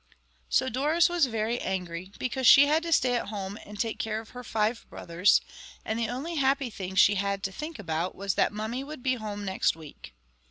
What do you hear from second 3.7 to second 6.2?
take care of her five brothers; and the